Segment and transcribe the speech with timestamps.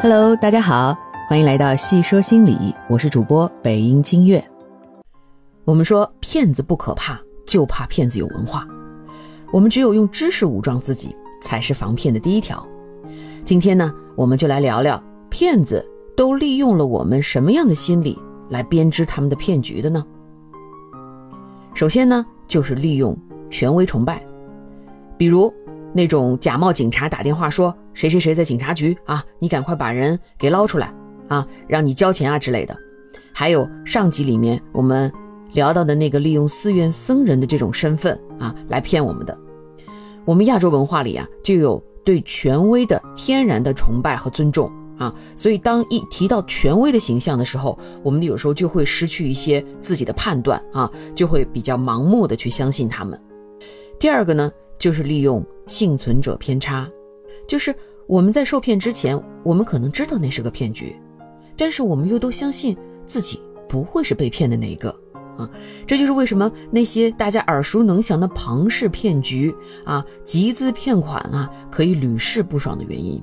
[0.00, 0.96] Hello，大家好，
[1.28, 4.42] 欢迎来到细说心理，我是主播北音清月。
[5.64, 8.64] 我们说骗子不可怕，就怕骗子有文化。
[9.52, 12.64] 我们只有用知识武装自己，才是防骗的第一条。
[13.44, 15.84] 今天呢，我们就来聊聊骗子
[16.16, 18.16] 都利用了我们什么样的心理
[18.50, 20.06] 来编织他们的骗局的呢？
[21.74, 23.18] 首先呢，就是利用
[23.50, 24.24] 权威崇拜，
[25.16, 25.52] 比如
[25.92, 30.92] 那种假冒警察打电话说谁谁谁在警察局啊，你赶快把人给捞出来
[31.28, 32.76] 啊，让你交钱啊之类的。
[33.32, 35.12] 还有上集里面我们
[35.52, 39.36] 聊到的那个利用寺院僧人的这种身份啊来骗我们的。
[40.24, 53.18] 我们亚洲文化里啊就有对权威的天然的崇拜和尊重啊，所以当一提到权威的形象的时候，我们有时候就会失去一些自己的判断啊，就会比较盲目的去相信他们。
[53.98, 56.88] 第二个呢，就是利用幸存者偏差，
[57.46, 57.74] 就是
[58.06, 60.96] 我们在受骗之前，我们可能知道那是个骗局，
[61.56, 64.88] 但是我们又都相信自己不会是被骗的那一个
[65.36, 65.50] 啊，
[65.86, 73.22] 这就是为什么那些大家耳熟能详的庞氏骗局啊、集资骗款啊，可以屡试不爽的原因。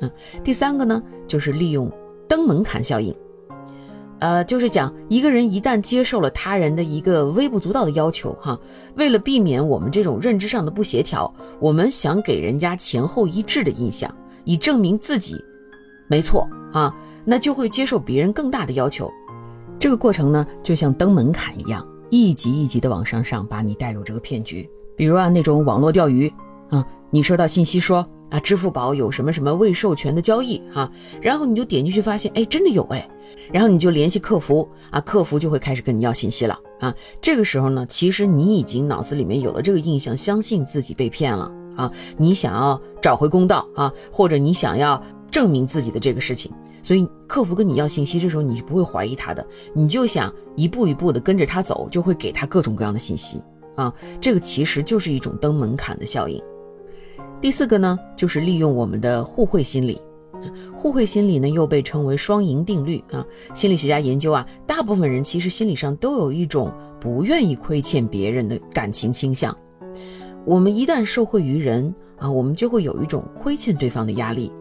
[0.00, 0.10] 嗯，
[0.42, 1.90] 第三个呢，就是利用
[2.28, 3.14] 登门槛效应，
[4.20, 8.58] 呃，就是讲一个人一旦接受了他人的一个微不足道的要求，哈，
[8.94, 15.42] 为了避免我们这种认知上的不协调，我们想给人家前后一致的印象，以证明自己
[16.06, 19.10] 没错啊，那就会接受别人更大的要求。
[19.78, 24.68] 这个过程呢，就像登门槛一样，一级一级的往上上，把你带入这个骗局。
[24.94, 26.30] 比如啊，那种网络钓鱼
[26.68, 28.06] 啊，你收到信息说。
[28.30, 33.08] 啊，支付宝有什么什么未授权的交易哈，然后你就点进去发现，哎，真的有哎，
[33.52, 36.94] 然后你就联系客服啊，客服就会开始跟你要信息了啊。
[37.20, 53.42] 这个时候呢，其实你已经脑子里面有了这个印象，相信自己被骗了啊，你想要找回公道啊，或者你想要证明自己的这个事情，所以客服跟你要信息，这时候你是不会怀疑他的，你就想一步一步的跟着他走，就会给他各种各样的信息
[53.74, 53.92] 啊。
[54.20, 56.40] 这个其实就是一种登门槛的效应。
[57.40, 59.98] 第四个呢，就是利用我们的互惠心理。
[60.76, 63.24] 互惠心理呢，又被称为双赢定律啊。
[63.54, 66.70] 心理学家研究啊，大部分人其实心理上都有一种
[67.00, 69.56] 不愿意亏欠别人的感情倾向。
[70.44, 74.52] 我们一旦受惠于人啊，我们就会有一种亏欠对方的压力。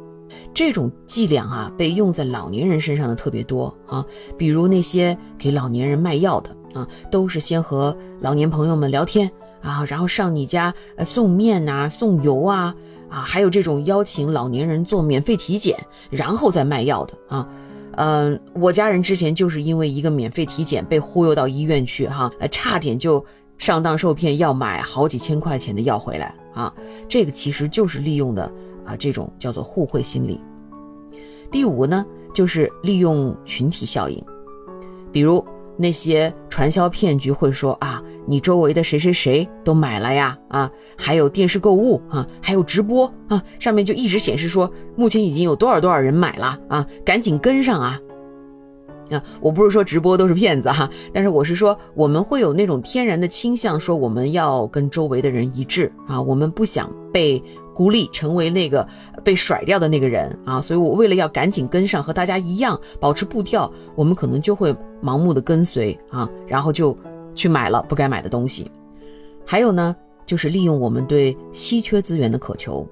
[0.53, 4.05] 这种伎俩啊，被用在老年人身上的特别多啊。
[4.37, 9.29] 比如那些给老年人卖药的啊，都是先和老年朋友们聊天。
[9.61, 12.73] 啊，然后上你家呃送面呐，送油啊，
[13.09, 15.77] 啊，还有这种邀请老年人做免费体检，
[16.09, 17.47] 然后再卖药的啊，
[17.97, 23.23] 嗯，我家人之前就是因为一个免费体检被忽悠到医院去哈，呃，差点就
[23.57, 26.73] 上当受骗，要买好几千块钱的药回来啊，
[27.07, 28.49] 这个其实就是利用的
[28.85, 30.39] 啊这种叫做互惠心理。
[31.51, 34.23] 第五呢，就是利用群体效应，
[35.11, 35.45] 比如
[35.75, 38.01] 那些传销骗局会说啊。
[38.29, 40.37] 你周围的谁谁谁都买了呀？
[40.49, 47.99] 啊，还有电视购物啊，还有直播啊，上面就一直显示说目前已经有多少多少人买了啊，赶紧跟上啊！
[49.09, 58.87] 啊，我不是说直播都是骗子哈，但是我是说我们会有那种天然的倾向，说我们要跟周围的人一致啊，我们不想被孤立，成为那个
[59.23, 64.71] 被甩掉的那个人啊，所以我为了要赶紧跟上，和大家一样保持步调，我们可能就会
[65.03, 66.95] 盲目的跟随啊，然后就。
[67.39, 68.69] 去买了不该买的东西，
[69.45, 69.95] 还有呢，
[70.25, 72.85] 就是利用我们对稀缺资源的渴求，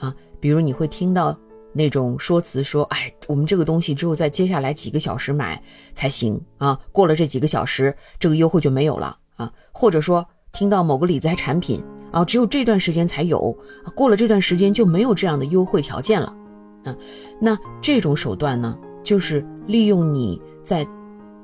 [0.00, 1.38] 啊，比如你会听到
[1.72, 5.62] 那种说辞说，哎，我们这个东西只有在接下来几个小时买
[5.92, 6.40] 才行。
[6.58, 9.16] 啊，过了这几个小时，这个优惠就没有了。
[9.36, 13.56] 啊，或者说听到某个理财产品啊，只有这段时间才有，
[13.94, 16.34] 过了这段时间就没有这样的优惠条件了，
[16.82, 16.96] 啊，
[17.40, 20.84] 那这种手段呢，就是利用你在。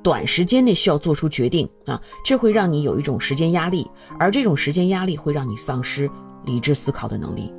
[0.02, 3.86] 短时间内需要做出决定啊，这会让你有一种时间压力，
[4.18, 6.10] 而这种时间压力会让你丧失
[6.46, 7.52] 理智思考的能力。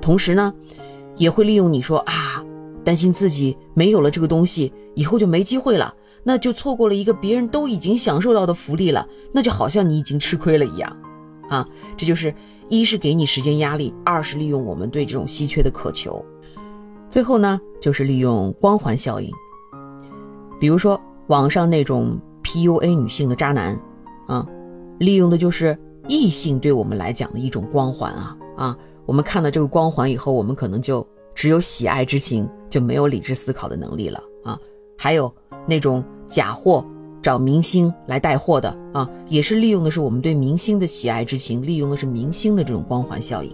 [0.00, 0.52] 同时呢，
[1.16, 2.44] 也会利用你说啊，
[2.84, 10.96] 担心自己没有了这个东西以后就没机会了，那就错过了一个别人都已经享受到的福利了，那就好像你已经吃亏了一样
[11.48, 11.64] 啊。
[11.96, 12.34] 这就是
[12.68, 16.24] 一是给你时间压力，二是利用我们对这种稀缺的渴求，
[17.08, 19.30] 最后呢，就是利用光环效应，
[20.58, 21.00] 比如说。
[21.28, 23.80] 网上那种 PUA 女性的渣男，
[24.26, 24.46] 啊，
[24.98, 25.76] 利用的就是
[26.06, 28.78] 异性对我们来讲的一种光环啊啊！
[29.06, 34.58] 我们看到这个光环以后，我们可能就只有喜爱之情，就没有理智思考的能力了啊！
[34.98, 35.32] 还有
[35.66, 36.84] 那种假货
[37.22, 43.50] 找明星来带货的啊，也是利用的是我们对明星的喜爱之情，利用的是明星的这种光环效应。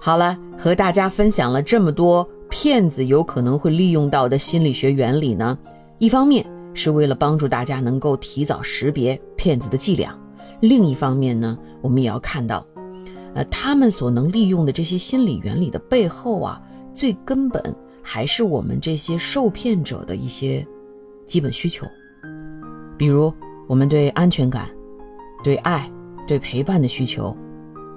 [0.00, 5.58] 好了，和大家分享了这么多骗子有可能会利用到的心理学原理呢？
[5.98, 10.16] 一方面是为了帮助大家能够提早识别骗子的伎俩，
[10.60, 12.64] 另一方面呢，我们也要看到，
[13.34, 16.62] 呃，他们所能利用的这些心理原理的背后啊，
[16.94, 20.64] 最根本还是我们这些受骗者的一些
[21.26, 21.84] 基本需求，
[22.96, 23.32] 比如
[23.66, 24.70] 我们对安全感、
[25.42, 25.90] 对爱、
[26.28, 27.36] 对陪伴的需求，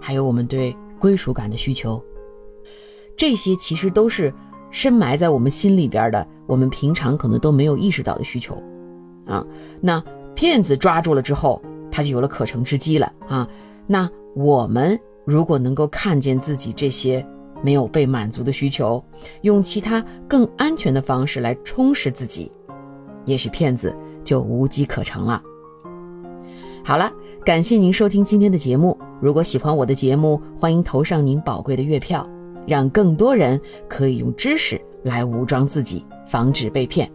[0.02, 2.04] 还有我们对归属感的需求。
[3.16, 4.34] 这些其实都是
[4.72, 8.62] 深埋在我们心里边的，我们平常可能都没有意识到的需求，
[9.26, 9.46] 啊，
[9.80, 10.04] 那
[10.34, 13.48] 骗子抓住了之后，他就有了可乘之机了啊。
[13.86, 17.26] 那我们如果能够看见自己这些
[17.62, 19.04] 没有被满足的需求，
[19.42, 22.52] 用其他更安全的方式来充实自己，
[23.26, 25.44] 也许骗子就无机可乘了。
[26.84, 27.12] 好了，
[27.46, 28.98] 感谢您收听今天的节目。
[29.22, 32.28] 如果喜欢我的节目，欢迎投上您宝贵的月票。
[32.68, 37.10] 让更多人可以用知识来武装自己，防止被骗。